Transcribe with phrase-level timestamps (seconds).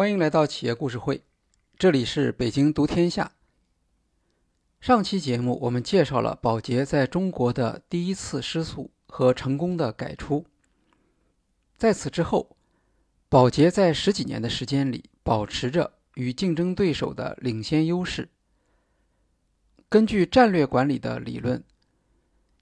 [0.00, 1.22] 欢迎来到企业故事会，
[1.78, 3.32] 这里是北京读天下。
[4.80, 10.46] 上期节目我们介绍了宝洁在中国的第一次失速和成功的改出。
[11.76, 12.56] 在此之后，
[13.28, 18.30] 宝洁在十几年的时间里保持着与竞争对手的领先优势。
[19.90, 21.62] 根据战略管理的理论，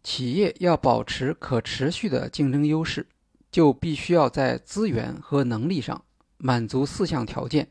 [0.02, 3.06] 企业要保持可持续的竞争优势，
[3.52, 6.04] 就必须要在资源和能力上。
[6.38, 7.68] 满足四项条件：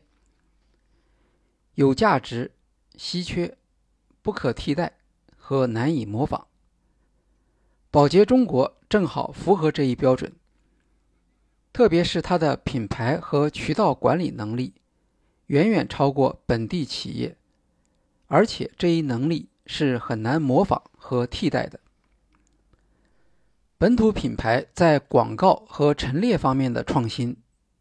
[1.74, 2.52] 有价值、
[2.96, 3.56] 稀缺、
[4.20, 4.98] 不可替代
[5.36, 6.46] 和难以模仿。
[7.90, 10.30] 宝洁中国正好符合这一标准，
[11.72, 14.74] 特别是它的品牌和渠道管理能力
[15.46, 17.38] 远远超过本地企业，
[18.26, 21.80] 而且这一能力是很难模仿和替代的。
[23.78, 27.34] 本土品牌在广告和陈列方面的创新。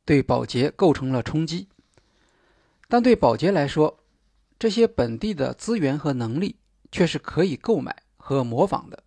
[0.07, 1.67] 对保洁构成了冲击，
[2.87, 3.99] 但对保洁来说，
[4.57, 6.55] 这些本地的资源和能力
[6.93, 9.03] 却是可以购买和模仿的。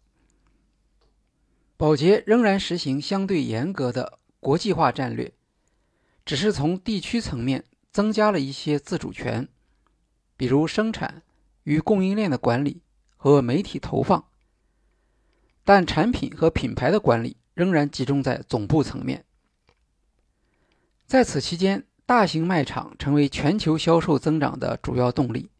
[1.78, 5.32] 保洁仍然实行相对严格的国际化战略，
[6.26, 9.48] 只是从地区层面增加了一些自主权，
[10.36, 11.22] 比如生产
[11.62, 12.82] 与供应链的管理
[13.16, 14.22] 和媒体投放，
[15.64, 19.24] 但产品和品牌的管理仍然集中在总部层面。
[21.10, 25.50] 在此期间，大型卖场成为全球销售增长的主要动力。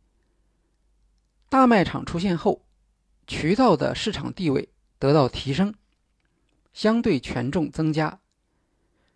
[1.49, 2.63] 大卖场出现后，
[3.27, 4.69] 渠道的市场地位
[5.01, 5.75] 得到提升，
[6.73, 8.21] 相对权重增加，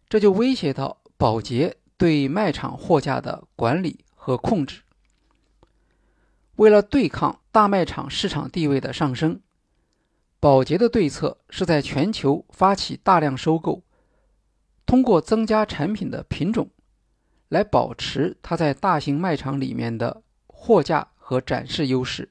[0.09, 4.83] 这就威胁到保洁对卖场货架的管理和控制。
[6.57, 9.39] 为了对抗大卖场市场地位的上升，
[10.41, 13.85] 保洁的对策是在全球发起大量收购。
[14.95, 16.71] 通过增加产品的品种，
[17.49, 22.31] 来保持它在大型卖场里面的货架和展示优势。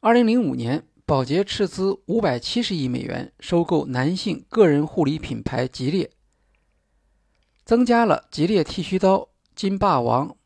[0.00, 6.10] 二零零五年，宝洁斥资五百七十亿美元收购男性个人护理品牌吉列，
[7.64, 10.36] 增加了吉列剃须刀、金霸王、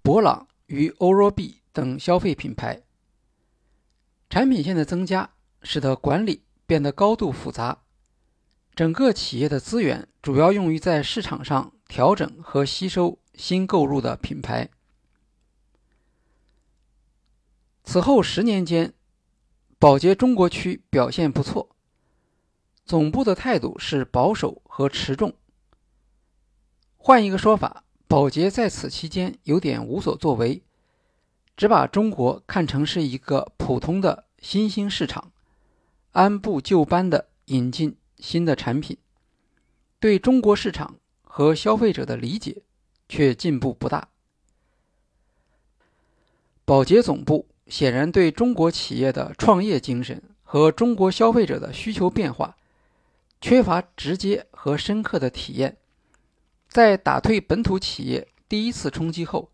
[0.00, 2.80] 博朗与欧若 B 等消费品牌。
[4.30, 5.28] 产品线的增加，
[5.60, 7.82] 使得管理变得高度复杂。
[8.76, 14.68] 整个企业的资源主要用于在市场上调整和吸收新购入的品牌。
[17.84, 18.92] 此后十年间，
[19.78, 21.70] 宝洁中国区表现不错，
[22.84, 25.32] 总部的态度是保守和持重。
[26.98, 30.62] 换一个说法，宝洁在此期间有点无所作为，
[31.56, 35.32] 只把中国看成是一个普通的新兴市场，
[36.12, 37.96] 按部就班的引进。
[38.18, 38.96] 新的产品
[40.00, 42.62] 对中国市场和消费者的理解
[43.08, 44.08] 却进步不大。
[46.64, 52.56] 宝洁总部显然对中国企业的创业精神和中国消费者的需求变化
[53.40, 55.76] 缺乏直接和深刻的体验。
[56.68, 59.50] 在打退本土企业第一次冲击后，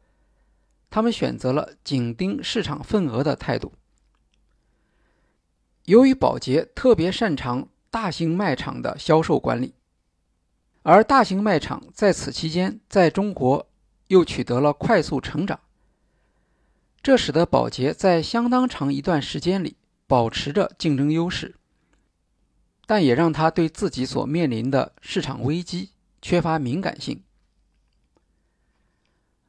[0.88, 3.72] 他们选择了紧盯市场份额的态度。
[5.84, 7.68] 由于宝洁特别擅长。
[7.92, 9.74] 大型卖场的销售管理，
[10.82, 13.68] 而大型卖场在此期间在中国
[14.06, 15.60] 又取得了快速成长，
[17.02, 19.76] 这使得宝洁在相当长一段时间里
[20.06, 21.56] 保持着竞争优势，
[22.86, 25.90] 但也让他对自己所面临的市场危机
[26.22, 27.22] 缺乏敏感性。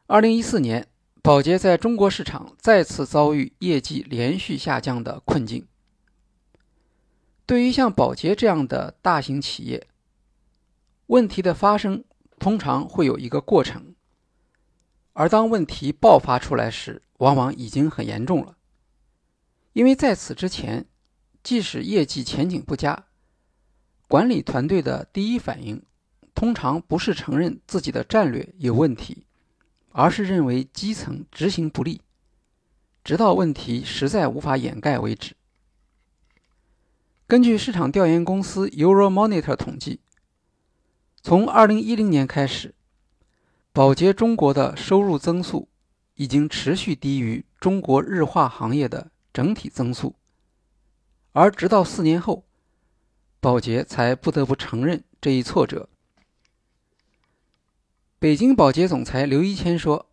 [0.07, 0.85] 二零一四年，
[1.21, 5.65] 宝洁在中国市场再次遭遇业绩连续下降的困境。
[7.45, 9.87] 对于像宝洁这样的大型企业，
[11.07, 12.03] 问题的发生
[12.39, 13.95] 通常会有一个过程，
[15.11, 18.57] 而当问题爆发出来时，往往已经很严重了。
[19.73, 20.85] 因为在此之前，
[21.43, 23.07] 即使业绩前景不佳，
[24.07, 25.83] 管理团队的第一反应
[26.33, 29.25] 通常不是承认自己的战略有问题，
[29.91, 32.01] 而是认为基层执行不力，
[33.03, 35.35] 直到问题实在无法掩盖为止。
[37.33, 40.01] 根据市场调研公司 Euromonitor 统计，
[41.23, 42.75] 从2010年开始，
[43.71, 45.67] 宝洁中国的收入增速
[46.13, 50.13] 已经持续低于中国日化行业的整体增速，
[51.31, 52.45] 而直到四年后，
[53.39, 55.89] 宝洁才不得不承认这一挫折。
[58.19, 60.11] 北京宝洁总裁刘一谦说：“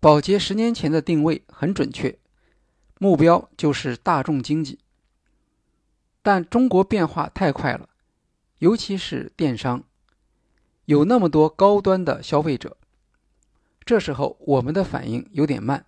[0.00, 2.18] 宝洁十年前的定位很准确，
[2.98, 4.78] 目标就是大众经济。”
[6.26, 7.88] 但中国变化太快了，
[8.58, 9.84] 尤其是电商，
[10.86, 12.76] 有那么多高端的消费者。
[13.84, 15.86] 这时候我们的反应有点慢。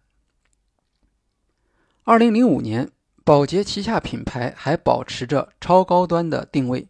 [2.05, 2.89] 二零零五年，
[3.25, 6.87] 宝洁旗下品牌还保持着超高端的定位，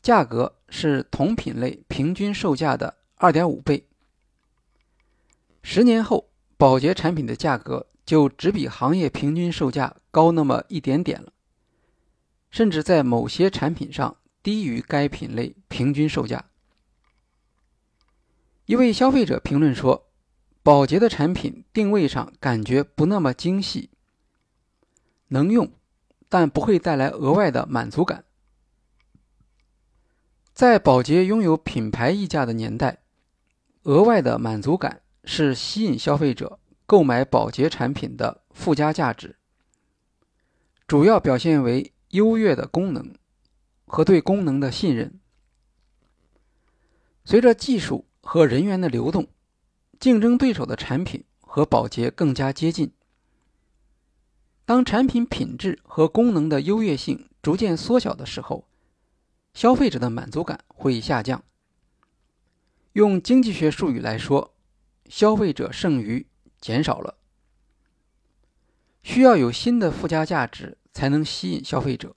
[0.00, 3.86] 价格是同品类平均售价的二点五倍。
[5.62, 11.33] 十年后，宝洁产品的价格就只比行业平均售价高那么一点点了，
[12.54, 16.44] 甚至在某些产品上低于该品类平均售价。
[18.66, 20.06] 一位消费者评论说
[20.62, 23.90] ：“宝洁的产品定位上感觉不那么精细，
[25.26, 25.68] 能用，
[26.28, 28.24] 但不会带来额外的满足感。”
[30.54, 33.02] 在宝洁拥有品牌溢价的年代，
[33.82, 35.00] 额外的满足感。
[35.26, 39.36] 是吸引消费者购买保洁产品的附加价值，
[40.86, 43.14] 主要表现为优越的功能
[43.84, 45.20] 和对功能的信任。
[47.24, 49.28] 随着技术和人员的流动，
[49.98, 52.92] 竞争对手的产品和保洁更加接近。
[54.64, 58.68] 当产品品质和功能的优越性逐渐缩小的时候，
[59.52, 61.44] 消费者的满足感会下降。
[62.92, 64.52] 用经济学术语来说。
[65.06, 66.26] 消费者剩余
[66.58, 67.18] 减少了，
[69.02, 72.16] 需要有新的附加价值才能吸引消费者，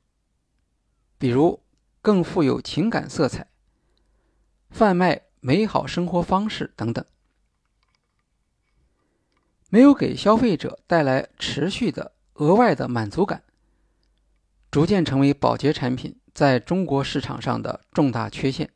[1.18, 1.62] 比如
[2.01, 3.50] 更富有情感色彩、
[4.69, 7.03] 贩卖美好生活方式等等。
[9.69, 13.44] 没有给消费者带来持续的额外的满足感，
[14.71, 18.71] 逐渐成为保洁产品在中国市场上的重大缺陷。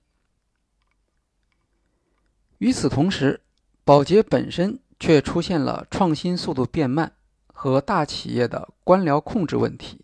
[2.57, 3.41] 与此同时，
[3.85, 7.13] 保洁本身却出现了创新速度变慢
[7.61, 10.01] 和大企业的官僚控制问题。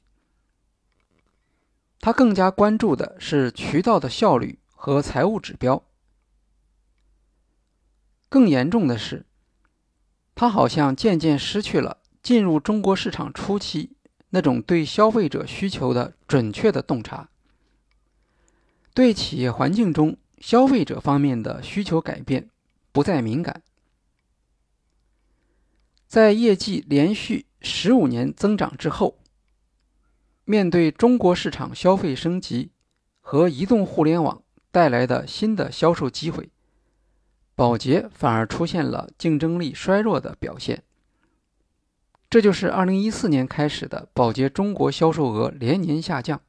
[2.00, 5.83] 他更加关注的是渠道的效率和财务指标。
[8.30, 9.25] 更严重的是，
[10.36, 13.95] 他好像渐渐失去了进入中国市场初期
[14.30, 17.27] 那种对消费者需求的准确的洞察，
[18.94, 22.51] 对企业环境中消费者方面的需求改变
[22.92, 23.63] 不再敏感。
[26.07, 29.18] 在业绩连续十五年增长之后，
[30.45, 32.71] 面对中国市场消费升级
[33.19, 36.50] 和移动互联网带来的新的销售机会，
[37.56, 40.83] 宝洁反而出现了竞争力衰弱的表现。
[42.30, 46.42] 这就是二零一四年开始的宝洁中国销售额连年下降。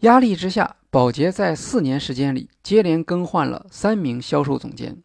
[0.00, 5.02] 压力之下，宝洁在四年时间里接连更换了三名销售总监。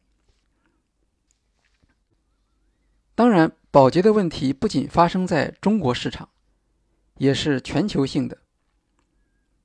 [3.15, 6.29] 当然，保洁的问题不仅发生在中国市场，
[7.17, 8.39] 也是全球性的。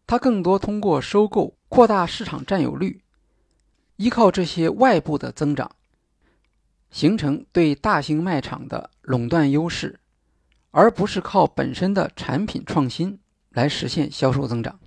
[0.06, 3.02] 它更多通过收购扩大市场占有率，
[3.96, 5.70] 依靠这些外部的增长，
[6.90, 9.98] 形成对大型卖场的垄断优势，
[10.70, 13.18] 而不是靠本身的产品创新
[13.50, 14.78] 来实现销售增长。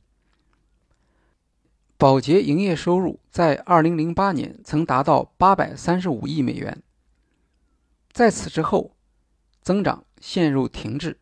[1.97, 6.83] 保洁营业收入在2008年曾达到835亿美元。
[8.11, 8.95] 在此之后，
[9.61, 11.17] 增长陷入停滞，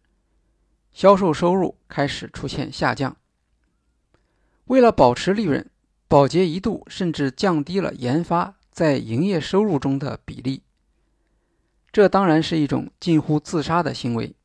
[0.91, 3.15] 销售收入开始出现下降。
[4.65, 5.69] 为了保持利润，
[6.07, 10.63] 宝洁一度甚至降低了研发在营业收入中的比例。
[11.91, 14.35] 这当然是一种近乎自杀的行为。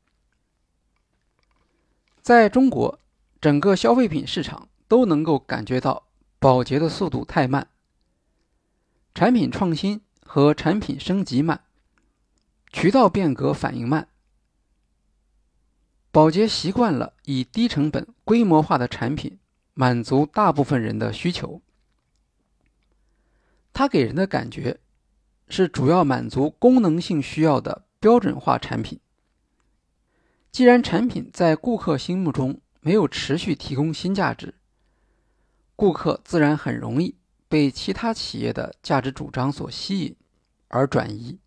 [2.22, 2.98] 在中国，
[3.40, 6.06] 整个消费品市场都能够感觉到
[6.38, 7.68] 宝洁的速度太慢，
[9.14, 11.64] 产品创新和产品升级慢。
[12.74, 14.08] 渠道变革反应慢，
[16.10, 19.38] 宝洁习惯了以低成本、规模化的产品
[19.74, 21.62] 满足大部分人的需求。
[23.72, 24.80] 它给人的感觉
[25.48, 28.98] 是主要满足功能性需要的标准化产品。
[30.50, 34.52] 既然产品在顾客心目中没有持续提供新价值，
[35.76, 37.14] 顾客自然很容易
[37.48, 40.16] 被其他企业的价值主张所吸引
[40.66, 41.38] 而转移。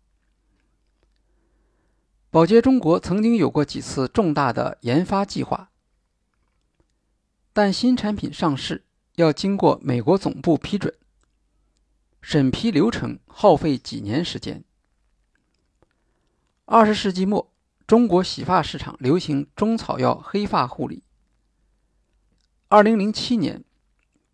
[2.38, 5.72] 宝洁中国曾经有过几次重大的研发计划，
[7.52, 8.84] 但新产品上市
[9.16, 10.94] 要经过美国总部批准，
[12.20, 14.62] 审批流程耗费几年时间。
[16.64, 17.52] 二十世纪末，
[17.88, 21.02] 中国洗发市场流行中草药黑发护理。
[22.68, 23.64] 二零零七年，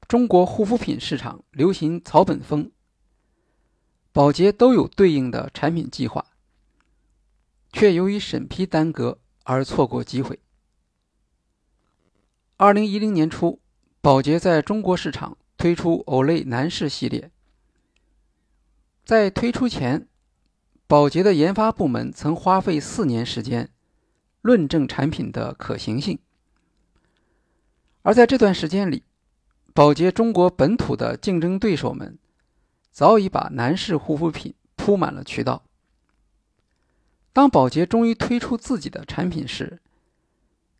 [0.06, 2.70] 中国护肤品市场流行草本风，
[4.12, 6.26] 宝洁都有对应的产品计划。
[7.74, 10.38] 却由于审批耽搁而错过机会。
[12.56, 13.60] 二零一零年初，
[14.00, 17.32] 宝洁在中国市场推出 Olay 男士系列。
[19.04, 20.06] 在推出前，
[20.86, 23.68] 宝洁的研发部门曾花费四年时间
[24.40, 26.20] 论证产品的可行性，
[28.02, 29.02] 而在这段时间里，
[29.74, 32.16] 宝洁中国本土的竞争对手们
[32.92, 35.64] 早已把男士护肤品铺满了渠道。
[37.34, 39.82] 当宝洁终于推出自己的产品时，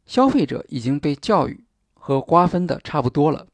[0.07, 3.47] 消费者已经被教育和瓜分的差不多了。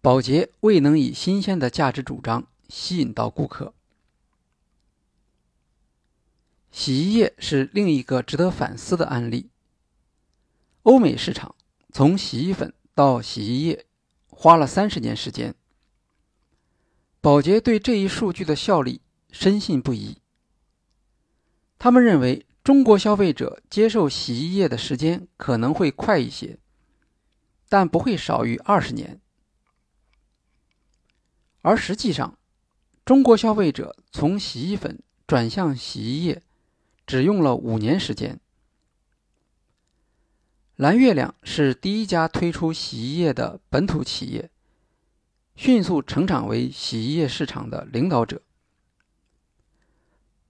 [0.00, 2.46] 宝洁未能以新鲜的价值主张。
[2.72, 3.74] 吸引到顾客。
[6.70, 9.50] 洗衣液是另一个值得反思的案例。
[10.84, 11.54] 欧美市场
[11.92, 13.84] 从洗衣粉到洗衣液
[14.30, 15.54] 花了三十年时间。
[17.20, 20.21] 宝洁对这一数据的效力深信不疑。
[21.82, 26.60] 他们认为中国消费者接受洗衣液的时间可能会快一些，
[27.68, 29.20] 但不会少于二十年。
[31.60, 32.38] 而实际上，
[33.04, 36.40] 中国消费者从洗衣粉转向洗衣液，
[37.04, 38.38] 只用了五年时间。
[40.76, 44.48] 蓝月亮是第一家推出洗衣液的本土企业，
[45.56, 48.40] 迅速成长为洗衣液市场的领导者。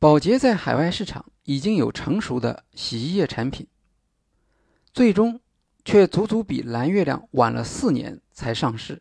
[0.03, 3.69] 宝洁在海外市场已经有成熟的洗衣液产品，
[4.93, 5.41] 最终
[5.85, 9.01] 却足足比蓝月亮晚了四年才上市。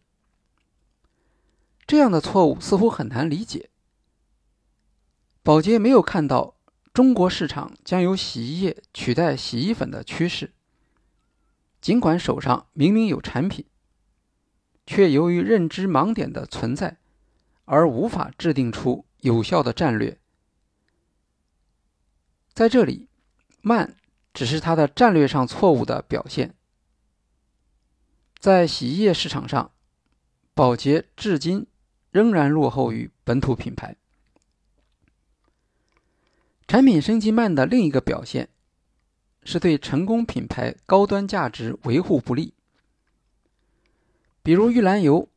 [1.88, 3.72] 这样的错误似乎很难理解。
[5.42, 6.56] 宝洁没有看到
[6.94, 10.54] 中国市场将由洗衣液取代洗衣粉的趋势，
[11.82, 13.66] 尽管手上明明有产品，
[14.86, 17.00] 却由于认知盲点的存在，
[17.66, 20.20] 而无法制定出有效的战略。
[22.62, 23.08] 在这里，
[23.62, 23.96] 慢
[24.36, 26.54] 只是它的战略上错误的表现。
[28.38, 29.72] 在洗衣液市场上，
[30.54, 31.66] 宝洁至今。
[32.12, 33.96] 仍然落后于本土品牌。
[36.68, 38.50] 产品升级慢的另一个表现，
[39.44, 42.54] 是对成功品牌高端价值维护不利。
[44.44, 45.28] 比如玉兰油，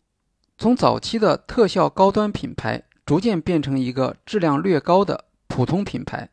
[0.59, 6.29] 从早期的特效高端品牌，逐渐变成一个质量略高的普通品牌，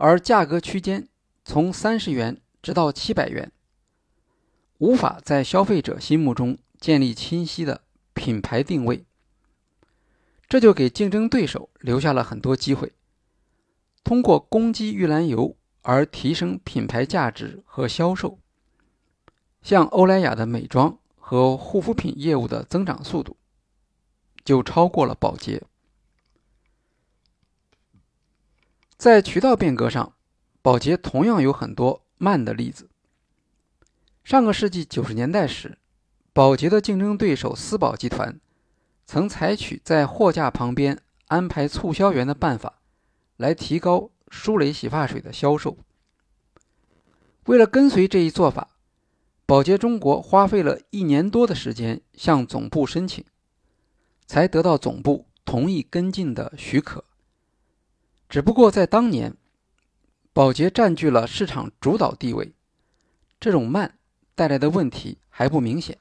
[0.00, 1.06] 而价格区间
[1.44, 3.52] 从三十元直到七百元，
[4.78, 7.82] 无法在消费者心目中建立清晰的。
[8.12, 9.06] 品牌定位，
[10.46, 12.92] 这就给竞争对手留下了很多机会，
[14.04, 18.38] 通过攻击玉兰油而提升品牌价值和销售。
[19.62, 23.38] 像欧莱雅的美妆和护肤品业务的增长速度，
[24.44, 25.62] 就超过了宝洁。
[29.00, 30.12] 在渠道变革上，
[30.60, 32.90] 宝洁同样有很多慢的例子。
[34.22, 35.78] 上个世纪九十年代时。
[36.34, 38.38] 宝洁的竞争对手思宝集团
[39.06, 42.74] 曾采取在货架旁边安排促销员的办法，
[43.38, 45.78] 来提高舒蕾洗发水的销售。
[47.46, 48.76] 为了跟随这一做法，
[49.46, 53.24] 宝洁中国花费了一年多的时间向总部申请，
[54.26, 57.06] 才得到总部同意跟进的许可。
[58.30, 59.36] 只不过在当年，
[60.32, 62.52] 宝洁占据了市场主导地位，
[63.40, 63.98] 这种慢
[64.36, 65.98] 带来的问题还不明显。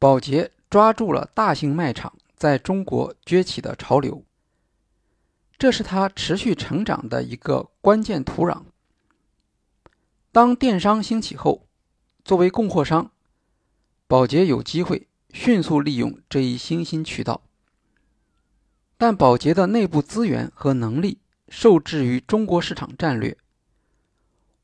[0.00, 4.24] 宝洁抓住了大型卖场在中国崛起的潮流，
[5.56, 8.64] 这是它持续成长的一个关键土壤。
[10.32, 11.68] 当电商兴起后，
[12.24, 13.12] 作为供货商，
[14.08, 17.42] 宝洁有机会迅速利用这一新兴渠道。
[19.00, 21.16] 但宝洁的内部资源和能力
[21.48, 23.34] 受制于中国市场战略，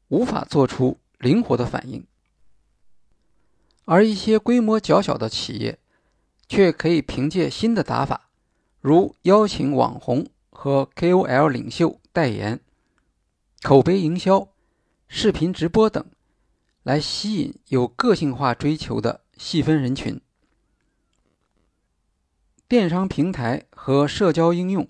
[0.09, 2.07] 无法做出灵活的反应。
[3.87, 5.79] 而一些规模较小的企业，
[6.51, 8.29] 却可以凭借新的打法，
[8.83, 12.61] 如邀请网红和 KOL 领袖代言、
[13.63, 14.47] 口碑营销、
[15.09, 16.05] 视频直播等，
[16.83, 20.21] 来吸引有个性化追求的细分人群。
[22.69, 24.89] 电商平台和社交应用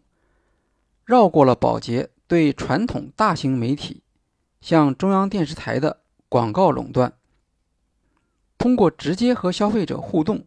[1.05, 4.03] 绕过了宝洁对传统大型媒体，
[4.63, 7.13] 像中央电视台的广告垄断。
[8.57, 10.47] 通过直接和消费者互动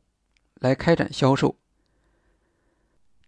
[0.56, 1.56] 来开展销售，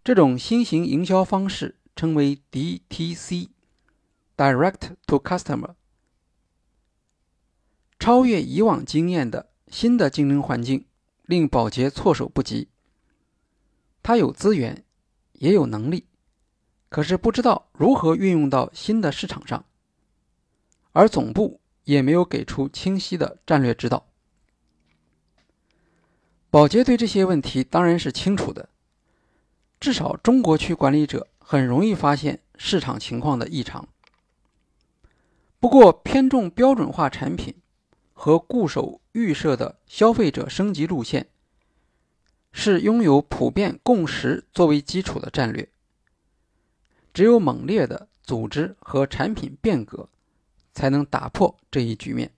[0.04, 5.76] 这种新型营销方式称为 DTC（Direct to Customer）。
[8.00, 10.88] 超越以往经验的新的竞争环境
[11.28, 12.70] 令宝洁措手不及。
[14.04, 14.84] 他有资源，
[15.34, 16.06] 也有能力，
[16.90, 19.66] 可是不知道如何运用到新的市场上，
[20.92, 24.08] 而总部也没有给出清晰的战略指导。
[26.50, 28.70] 宝洁对这些问题当然是清楚的，
[29.80, 33.88] 至少中国区管理者很容易发现市场情况的异常。
[35.60, 37.56] 不过，偏重标准化产品
[38.14, 41.28] 和固守预设的消费者升级路线，
[42.52, 45.68] 是拥有普遍共识作为基础的战略。
[47.14, 50.08] 只有猛烈的组织和产品变革，
[50.74, 52.32] 才能打破这一局面。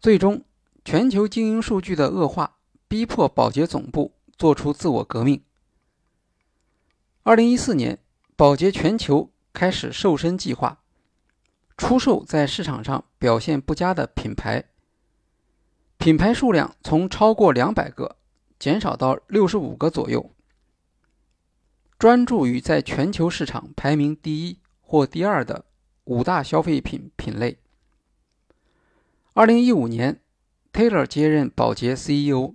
[0.00, 0.44] 最终，
[0.84, 2.56] 全球经营数据的恶化
[2.86, 5.42] 逼迫宝洁总部做出自我革命。
[7.24, 7.98] 二零一四年，
[8.36, 10.80] 宝洁全球开始瘦身计划。
[11.76, 14.64] 出售在市场上表现不佳的品牌，
[15.96, 18.16] 品牌数量从超过两百个
[18.58, 20.34] 减少到六十五个左右，
[21.98, 25.64] 专注于在全球市场排名第一或第二的
[26.04, 27.58] 五大消费品品类。
[29.34, 30.20] 二零一五年
[30.72, 32.54] ，Taylor 接任宝洁 CEO，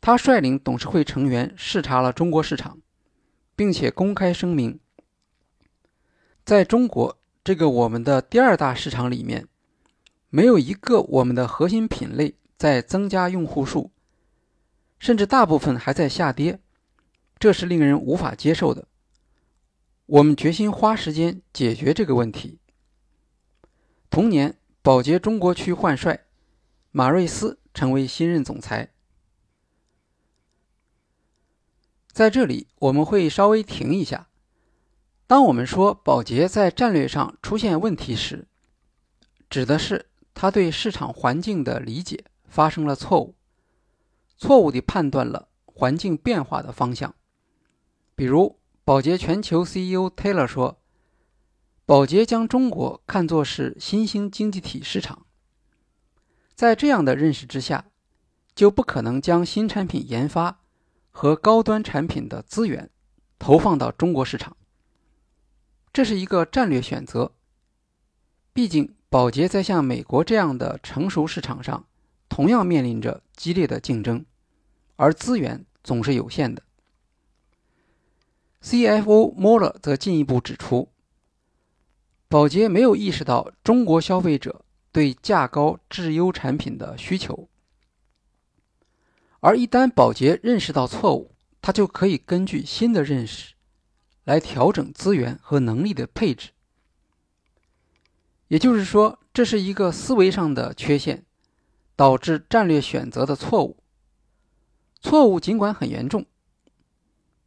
[0.00, 2.78] 他率领董事会成员视察了中国市场，
[3.56, 4.78] 并且公开声明，
[6.44, 7.18] 在中国。
[7.42, 9.46] 这个我们的第二大市场里面，
[10.30, 13.92] 没有一个我们的核心品类在增加用户数，
[14.98, 16.60] 甚至大部分还在下跌，
[17.38, 18.88] 这是令人无法接受的。
[20.06, 22.58] 我们决心花时间解决这个问题。
[24.08, 26.26] 同年，宝洁中国区换帅，
[26.92, 28.92] 马瑞斯成为新任总裁。
[32.12, 34.28] 在这里，我们会稍微停一下。
[35.26, 38.46] 当我们说宝洁在战略上出现问题时，
[39.50, 43.34] 指的是他对市场环境的理解发生了错误，
[44.36, 47.14] 错误地判断了环境变化的方向。
[48.14, 50.80] 比如，宝洁全球 CEO Taylor 说
[51.84, 55.26] ：“宝洁将中国看作是新兴经济体市场，
[56.54, 57.86] 在这样的认识之下，
[58.54, 60.60] 就不可能将新产品研发
[61.10, 62.90] 和高端产品的资源
[63.38, 64.56] 投放到中国市场。”
[65.92, 67.32] 这是一个战略选择。
[68.52, 71.86] 毕竟，宝洁在像美国这样的成熟市场上，
[72.28, 74.24] 同样面临着激烈的竞争，
[74.96, 76.62] 而资源总是有限的。
[78.62, 80.88] CFO 莫勒则进一步指出，
[82.28, 87.48] 宝洁没有意识到中国消费者对价高质优产品的需求，
[89.40, 93.54] 而一旦宝洁认识到错误，他就可以根据新的认识。
[94.24, 96.50] 来调整资源和能力的配置，
[98.48, 101.24] 也就是说，这是一个思维上的缺陷，
[101.96, 103.78] 导致战略选择的错误。
[105.00, 106.26] 错误尽管很严重，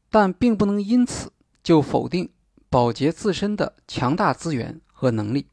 [0.09, 1.31] 但并不能因此
[1.63, 2.31] 就否定
[2.69, 5.47] 保洁自身的强大资源和能力。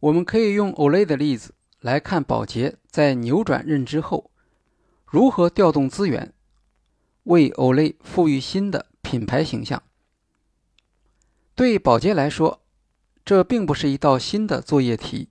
[0.00, 4.30] 我们可以用 Olay 的例子来看，保洁在扭转认知后，
[5.04, 6.32] 如何调动资源。
[7.24, 9.82] 为 Olay 赋予新的品牌形象。
[11.54, 12.62] 对宝洁来说，
[13.24, 15.29] 这并不是一道新的作业题。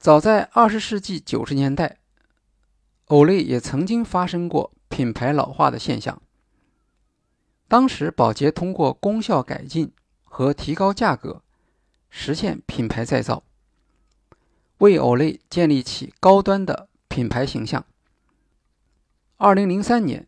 [0.00, 1.98] 早在20世纪90年代
[3.08, 6.22] ，Olay 也曾经发生过品牌老化的现象。
[7.68, 9.92] 当时，宝洁通过功效改进
[10.24, 11.42] 和提高价格，
[12.08, 13.42] 实现品牌再造，
[14.78, 17.84] 为 Olay 建立起高端的品牌形象。
[19.36, 20.26] 二零零三年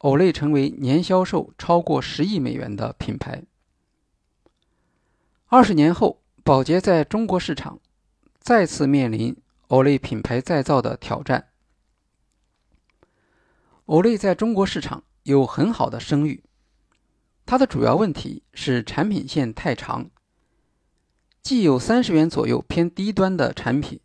[0.00, 3.44] ，Olay 成为年销售超过十亿美元的品牌。
[5.46, 7.80] 二十年后，宝洁在中国市场
[8.46, 11.48] 再次面临 Olay 品牌再造的挑战。
[13.86, 16.44] Olay 在中国市场有很好的声誉，
[17.44, 20.08] 它的主要问题是产品线太长，
[21.42, 23.98] 既有三十元左右偏低端的产品，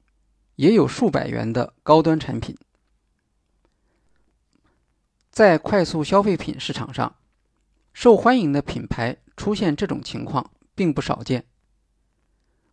[0.56, 2.58] 也有数百元的高端产品。
[5.30, 7.15] 在快速消费品市场上，
[7.93, 11.45] 受欢迎的品牌出现这种情况并不少见。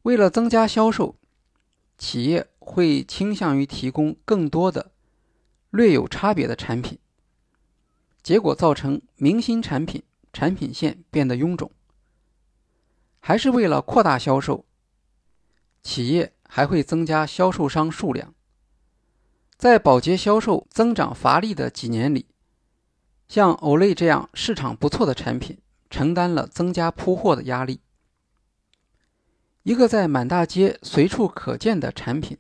[0.05, 1.17] 为了增加销售，
[1.99, 4.93] 企业会倾向于提供更多的
[5.71, 6.99] 略有差别的产品，
[8.23, 11.71] 结果造成明星产品产品线变得臃肿。
[13.19, 14.65] 还是为了扩大销售，
[15.83, 18.33] 企业还会增加销售商数量。
[19.57, 22.27] 在保洁销售增长乏力的几年里。
[23.27, 25.59] 像 Olay 这样市场不错的产品，
[25.91, 27.81] 承担了增加铺货的压力。
[29.69, 32.39] 一个在满大街随处可见的产品，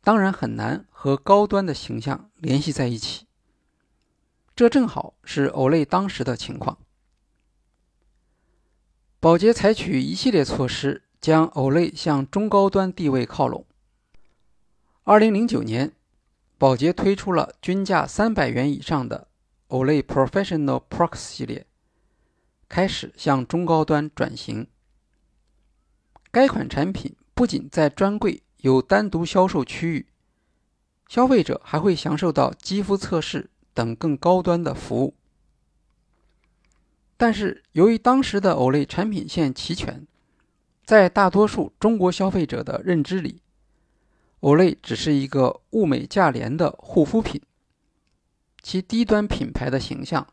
[0.00, 3.26] 当然很难和高端的形象联系在一起。
[4.54, 6.78] 这正好是 Olay 当时的情况。
[9.18, 13.66] 宝洁采取一系列措施，将 Olay 向中高端地位靠拢。
[15.06, 15.90] 2009年，
[16.56, 19.26] 宝洁推出了均价300元以上的
[19.70, 21.66] Olay Professional Prox 系列，
[22.68, 24.68] 开始向中高端转型。
[26.32, 30.06] 该款产品不仅在专柜有单独销售区域，
[31.08, 35.14] 消费者还会享受到肌肤测试等更高端的服务。
[37.16, 40.06] 但是，由于当时的 Olay 产品线齐全，
[40.84, 43.42] 在大多数中国消费者的认知里
[44.40, 47.42] ，Olay 只是一个物美价廉的护肤品，
[48.62, 50.28] 其低端品牌的形象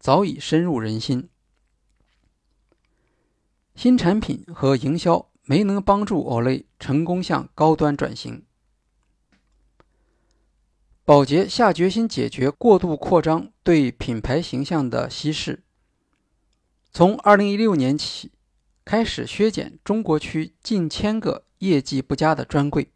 [0.00, 1.28] 早已深入人心。
[3.74, 8.44] 新产品和营销没能帮助 Olay 成功向高端转型。
[11.04, 15.62] 宝洁下决心解决过度扩张对品牌形象的稀释，
[16.92, 18.32] 从2016年起。
[18.86, 22.92] 开始削减中国区近千个业绩不佳的专柜，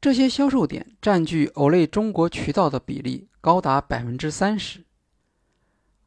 [0.00, 4.84] 这些销售点占据 Olay 中国渠道的比例高达百分之三十，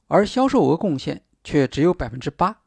[0.08, 2.64] 而销售额贡献却只有百分之八。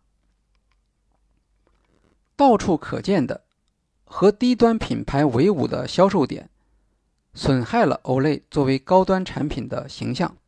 [2.38, 3.42] 到处可见的
[4.04, 6.48] 和低端品牌为伍的销售点，
[7.34, 10.38] 损害了 Olay 作为高端产品的形象。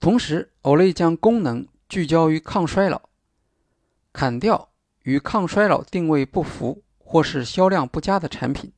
[0.00, 1.68] 同时，Olay 将功能。
[1.88, 3.02] 聚焦于抗衰老，
[4.12, 4.70] 砍掉
[5.04, 8.72] 与抗衰老定位不符或是销量不佳的产品，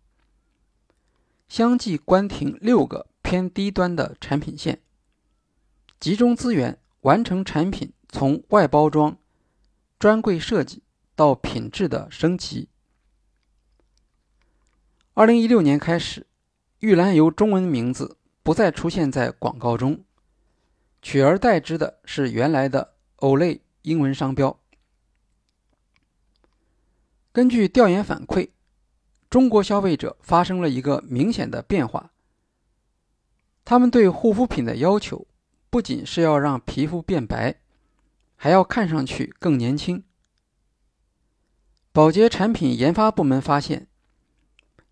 [1.48, 4.82] 相继关停六个偏低端的产品线，
[5.98, 9.16] 集中资源完成产品从外包装、
[9.98, 10.82] 专柜设计
[11.18, 12.68] 到品质的升级。
[15.14, 16.28] 二零一六年开始，
[16.78, 20.04] 玉兰油中文名字不再出现在广告中，
[21.02, 22.94] 取而代之的是原来的。
[23.16, 24.60] Olay 英文商标。
[27.32, 28.50] 根据调研反馈，
[29.28, 32.12] 中国消费者发生了一个明显的变化。
[33.64, 35.26] 他们对护肤品的要求
[35.68, 37.56] 不仅是要让皮肤变白，
[38.36, 40.04] 还要看上去更年轻。
[41.92, 43.88] 宝洁产品研发部门发现，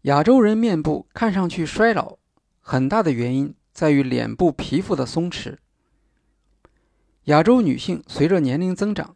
[0.03, 2.19] 亚洲人面部看上去衰老，
[2.61, 5.59] 很大的原因在于脸部皮肤的松弛。
[7.25, 9.15] 亚洲女性随着年龄增长，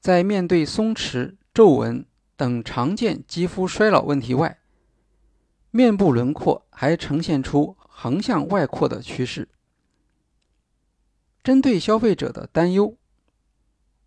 [0.00, 2.04] 在面对松弛、皱纹
[2.36, 4.58] 等常见肌肤衰老问题外，
[5.70, 9.48] 面部轮廓还呈现出横向外扩的趋势。
[11.42, 12.96] 针对消费者的担忧，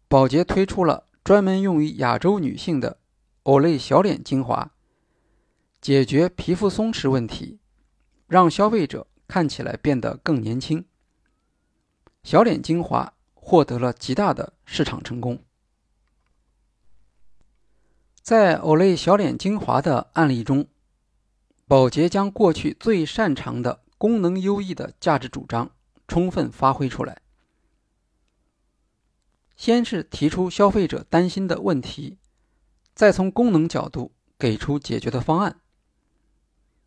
[0.08, 3.00] 宝洁推出了专门用于亚洲女性的
[3.44, 4.72] Olay 小脸精华，
[5.82, 7.60] 解决皮肤松弛问题，
[8.28, 10.86] 让消费者看起来变得更年轻。
[12.24, 13.14] 小脸精华。
[13.46, 15.44] 获得了极大的市场成功。
[18.22, 20.66] 在 Olay 小脸精华的案例中，
[21.68, 25.72] 宝洁将过去最擅长的功能优异的价值主张
[26.08, 27.22] 充分发挥出来。
[29.58, 32.18] 先是提出消费者担心的问题，
[32.94, 35.60] 再从功能角度给出解决的方案。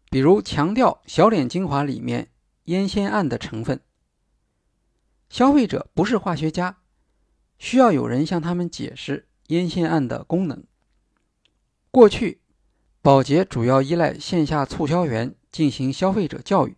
[0.09, 2.31] 比如强调小脸精华里面
[2.65, 3.81] 烟酰胺的成分。
[5.29, 6.79] 消费者不是化学家，
[7.59, 10.63] 需要有人向他们解释烟酰胺的功能。
[11.91, 12.41] 过去，
[13.03, 16.77] 宝洁主要依赖线下促销员进行消费者教育，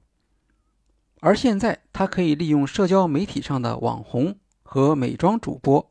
[1.21, 5.91] 而现在它可以利用社交媒体上的网红和美妆主播，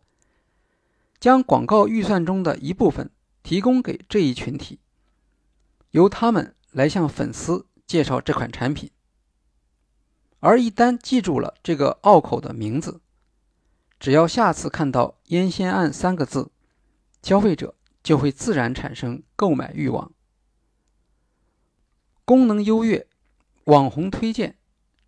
[1.20, 3.12] 将广告预算中的一部分
[3.48, 4.82] 提供给这一群体，
[5.92, 8.92] 由他们来向粉丝介绍这款产品。
[10.42, 13.00] 而一旦记住了这个拗口的名字，
[14.02, 16.52] 只要下次看到“烟酰胺”三个字，
[17.24, 20.12] 消费者就会自然产生购买欲望。
[22.26, 23.08] 功能优越、
[23.64, 24.58] 网红推荐、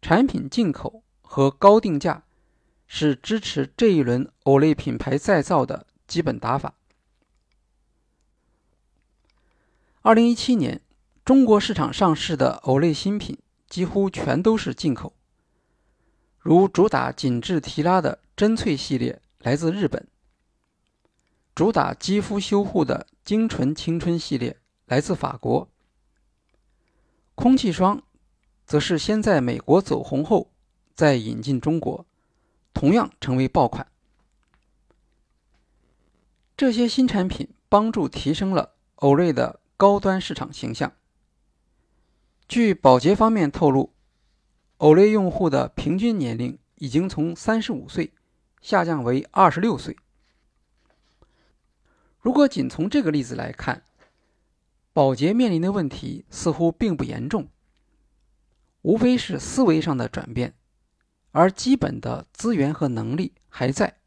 [0.02, 2.24] 产品进口和高定价，
[2.88, 6.76] 是支持这一轮 Olay 品牌再造的基本打法。
[10.10, 10.82] 二零一七年，
[11.24, 15.14] 中国市场上市的 Olay 新品几乎全都是进口。
[16.40, 20.08] 如主打紧致提拉的真萃系列来自日本，
[21.54, 25.70] 主打肌肤修护的精纯青春系列来自法国，
[27.36, 28.02] 空气霜
[28.66, 30.50] 则是先在美国走红后
[30.96, 32.04] 再引进中国，
[32.74, 33.86] 同样成为爆款。
[36.58, 40.92] 这些新产品帮助提升了欧瑞的高端市场形象。
[42.50, 43.94] 据宝洁方面透露。
[44.80, 48.12] Olay 用户的平均年龄已经从三十五岁
[48.60, 49.96] 下降为二十六岁。
[52.20, 53.84] 如果仅从这个例子来看
[54.92, 57.48] 宝洁面临的问题似乎并不严重，
[58.82, 60.56] 无非是思维上的转变，
[61.32, 64.00] 而基本的资源和能力还在，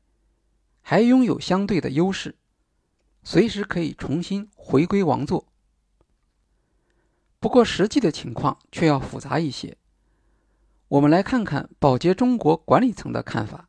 [0.83, 2.37] 还拥有相对的优势，
[3.23, 5.51] 随时可以重新回归王座。
[7.43, 9.77] 不过，实际的情况却要复杂一些。
[10.87, 13.69] 我们来看看宝洁中国管理层的看法。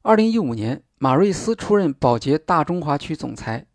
[0.00, 3.66] 二零一五年，马瑞斯出任宝洁大中华区总裁。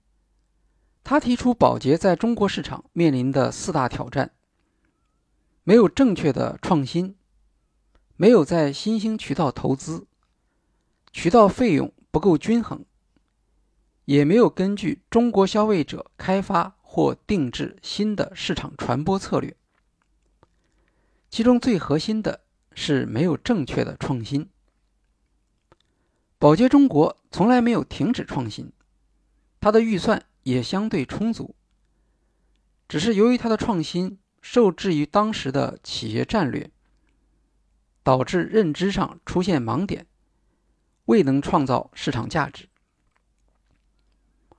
[1.04, 4.32] 他提出，宝洁在中国市场面临的四大挑战：
[5.64, 7.16] 没有正确的创新，
[8.16, 10.08] 没有在新兴渠道投资，
[11.12, 12.84] 渠道费用不够均衡，
[14.06, 19.56] 也没有根据中国消费者开发或定制新的市场传播策略。
[21.30, 22.42] 其中最核心的
[22.74, 24.50] 是没有正确的创新。
[26.38, 28.74] 宝洁中国从来没有停止创新，
[29.62, 31.56] 它的预算也相对充足。
[32.90, 36.70] 只是由于它的创新受制于当时的企业战略，
[38.04, 40.06] 导致认知上出现盲点，
[41.06, 42.68] 未能创造市场价值。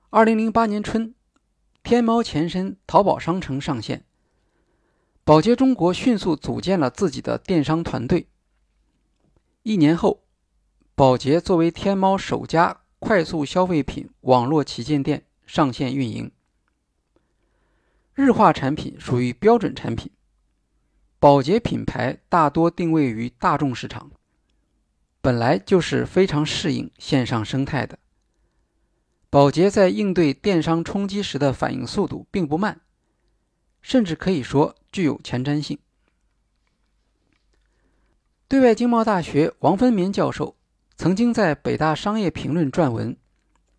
[0.09, 1.13] 二零零八年春，
[1.83, 4.05] 天猫前身淘宝商城上线。
[5.23, 8.27] 宝洁中国迅速组建了自己的电商团队。
[9.63, 10.23] 一年后，
[10.95, 16.31] 宝洁作为天猫首家快速消费品网络旗舰店上线运营。
[18.13, 20.11] 日化产品属于标准产品，
[21.19, 24.11] 宝洁品牌大多定位于大众市场，
[25.21, 27.99] 本来就是非常适应线上生态的。
[29.31, 32.81] 宝洁在应对电商冲击时的反应速度并不慢。
[33.81, 35.79] 甚至可以说具有前瞻性。
[38.47, 40.55] 对外经贸大学王芬民教授
[40.97, 43.15] 曾经在北大商业评论撰文，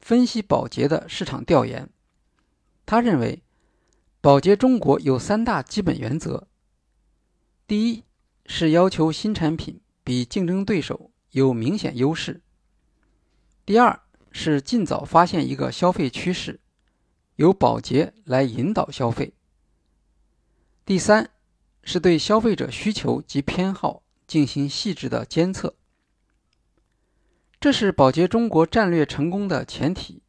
[0.00, 1.88] 分析宝洁的市场调研。
[2.86, 3.42] 他认为，
[4.22, 6.48] 宝洁中国有三大基本原则：
[7.66, 8.02] 第一
[8.46, 12.40] 是要求新产品比竞争对手有明显优势；
[13.64, 14.00] 第二
[14.32, 16.60] 是尽早发现一个消费趋势，
[17.36, 19.34] 由宝洁来引导消费。
[20.84, 21.30] 第三，
[21.84, 25.76] 是对消费者需求及偏好进行细致的监测，
[27.60, 30.22] 这是宝洁中国战略成功的前提。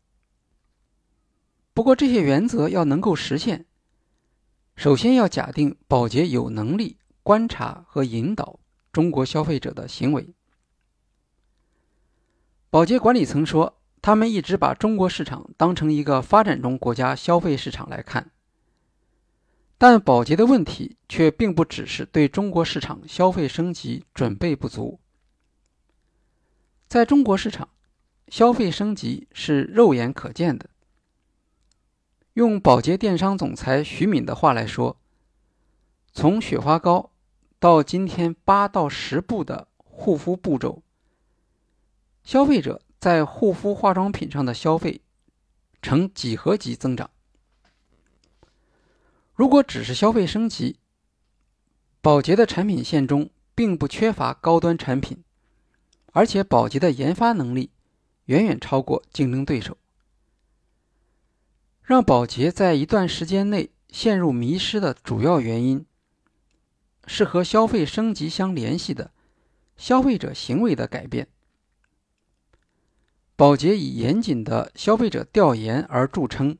[1.73, 3.65] 不过，这些原则要能够实现，
[4.75, 8.59] 首先要假定宝洁有能力观察和引导
[8.91, 10.35] 中国消费者的行为。
[12.69, 18.31] 宝洁管理层说，他们一直把中国市场当成一个发展中国家消费市场来看。
[19.77, 24.99] 但宝洁的问题却并不只是对中国市场消费升级准备不足。
[26.89, 27.69] 在中国市场，
[28.27, 30.69] 消费升级是肉眼可见的。
[32.33, 34.97] 用宝洁电商总裁徐敏的话来说，
[36.11, 37.11] 从雪花膏
[37.57, 40.83] 到今天八到十步的护肤步骤，
[42.25, 45.01] 消费者在护肤化妆品上的消费
[45.81, 47.09] 呈几何级增长。
[49.33, 50.77] 如果只是消费升级，
[51.99, 55.21] 宝洁的产品线中并不缺乏高端产品，
[56.13, 57.71] 而且宝洁的研发能力
[58.27, 59.75] 远远超过竞争对手。
[61.81, 65.85] 让宝洁在一段时间内陷入迷失的主要原因，
[67.05, 69.11] 是和消费升级相联系的
[69.75, 71.27] 消费者行为的改变。
[73.35, 76.57] 宝洁以严谨的消费者调研而著称。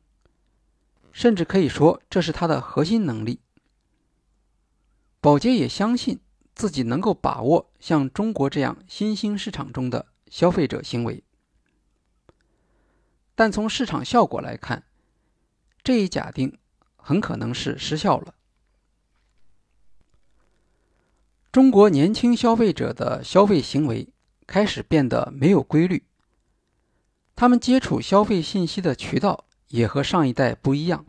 [1.11, 3.39] 甚至可以说，这是它的核心能力。
[5.21, 6.19] 宝洁也相信
[6.55, 11.23] 自己能够把握像中国这样新兴市场中的消费者行为，
[13.35, 14.85] 但从市场效果来看，
[15.83, 16.57] 这一假定
[16.95, 18.33] 很可能是失效了。
[21.51, 24.09] 中国年轻消费者的消费行为
[24.47, 26.03] 开始变得没有规律，
[27.35, 29.45] 他们接触消费信息的渠道。
[29.69, 31.03] 也和上一代不一样，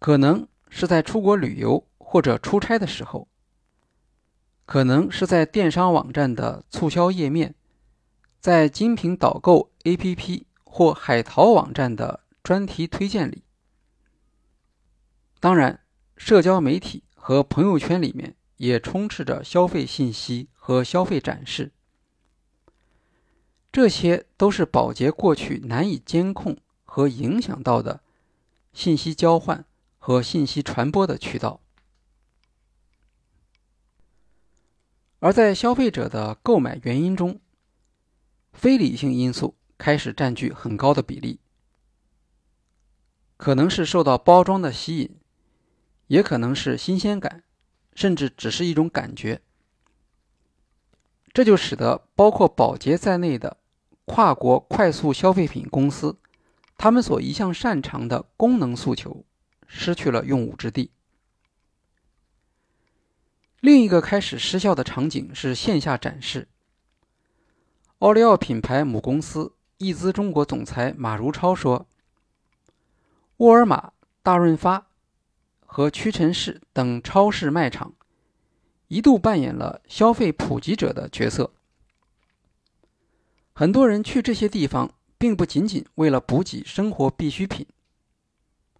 [0.00, 3.28] 可能是在出国旅游或者出差的时候，
[4.66, 7.54] 可能是在电商网站的促销页面，
[8.40, 13.44] 在精品导购 APP 或海淘网站的专题推荐里。
[15.38, 15.84] 当然，
[16.16, 21.70] 社交媒体和朋友圈里面也充斥着消费信息和消费展示，
[23.72, 26.56] 这些都是宝洁过去难以监控。
[26.92, 28.00] 和影响到的
[28.72, 29.64] 信息交换
[29.96, 31.60] 和信息传播的渠道，
[35.20, 37.38] 而在消费者的购买原因中，
[38.52, 41.38] 非理性因素开始占据很高的比例。
[43.36, 45.16] 可能是受到包装的吸引，
[46.08, 47.44] 也可能是新鲜感，
[47.94, 49.40] 甚至只是一种感觉。
[51.32, 53.58] 这就使得包括宝洁在内的
[54.12, 56.18] 跨国快速消费品公司，
[56.76, 59.24] 他们所一向擅长的功能诉求
[59.68, 60.90] 失去了用武之地。
[63.60, 66.48] 另一个开始失效的场景是线下展示。
[68.00, 71.86] 奥利奥品牌母公司易资中国总裁马如超说
[73.38, 73.92] ：“沃尔玛、
[74.24, 74.88] 大润发
[75.64, 77.94] 和屈臣氏等超市卖场。”
[78.88, 81.52] 一度扮演了消费普及者的角色。
[83.60, 87.66] 很多人去这些地方，并不仅仅为了补给生活必需品，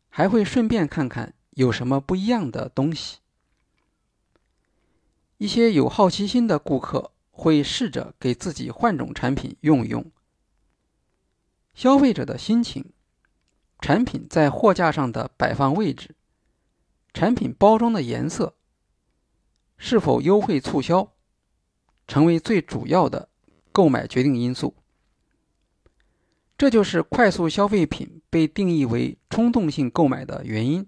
[0.08, 3.18] 还会顺便看看有什么不一样的东西。
[5.36, 10.10] 一些有好奇心的顾客会试着给自己换种产品用一用。
[11.74, 12.90] 消费者的心情、
[13.80, 16.14] 产品在货架上的摆放位置、
[17.12, 18.56] 产品包装的颜色。
[19.76, 21.12] 是否优惠促销，
[22.06, 23.28] 成为最主要的
[23.72, 24.74] 购买决定因素。
[26.56, 30.86] 这就是快速消费品被定义为冲动性购买的原因，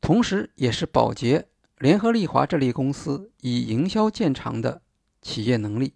[0.00, 1.48] 同时也是宝洁、
[1.78, 4.82] 联合利华这类公司以营销见长的
[5.22, 5.94] 企业能力。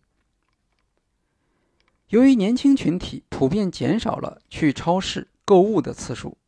[2.08, 6.38] 由于年轻群体普遍减少了去超市购物的次数，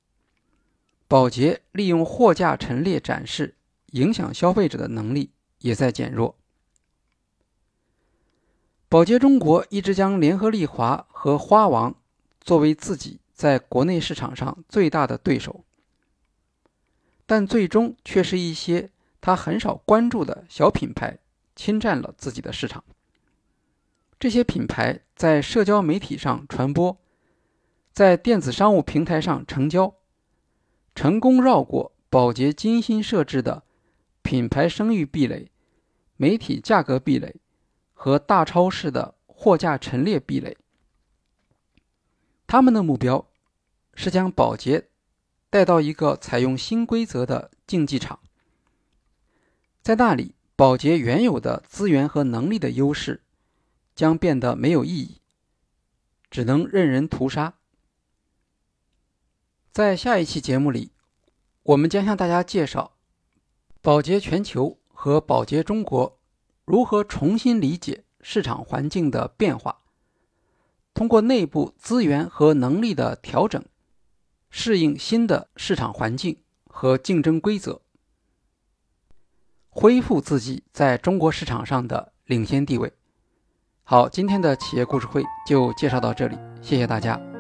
[1.06, 3.56] 宝洁利用货架陈列展示。
[3.94, 5.30] 影响消费者的能力
[5.60, 6.36] 也在减弱。
[8.94, 11.96] 宝洁中国一直将联合利华和花王
[12.40, 15.64] 作为自己在国内市场上最大的对手，
[17.26, 21.18] 但最终却是一些他很少关注的小品牌
[21.56, 22.84] 侵占了自己的市场。
[24.20, 26.96] 这些品牌在社交媒体上传播，
[27.92, 29.92] 在电子商务平台上成交，
[30.94, 33.64] 成功绕过宝洁精心设置的。
[34.22, 35.50] 品牌声誉壁垒、
[36.16, 37.34] 媒体价格壁垒
[37.94, 40.58] 和大超市的货架陈列壁垒，
[42.46, 43.26] 他们的目标
[43.94, 44.90] 是将宝洁
[45.48, 48.20] 带到一个采用新规则的竞技场，
[49.80, 53.22] 在那里，宝洁原有的资源和能力的优势
[53.94, 55.20] 将变得没有意义，
[56.30, 57.54] 只能任人屠杀。
[59.72, 60.92] 在下一期节目里，
[61.62, 62.92] 我们将向大家介绍。
[63.80, 66.18] 宝洁全球和宝洁中国
[66.64, 69.80] 如何重新理解市场环境的变化？
[70.94, 73.62] 通过内部资源和能力的调整，
[74.48, 77.82] 适应新的市场环境和竞争规则，
[79.68, 82.92] 恢复自己在中国市场上的领先地位。
[83.82, 87.33] 好，今天的企业故事会就介绍到这里，谢谢大家。